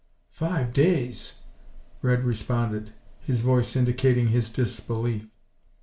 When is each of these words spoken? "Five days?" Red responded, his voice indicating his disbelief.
"Five 0.31 0.73
days?" 0.73 1.43
Red 2.01 2.23
responded, 2.23 2.91
his 3.19 3.41
voice 3.41 3.75
indicating 3.75 4.29
his 4.29 4.49
disbelief. 4.49 5.27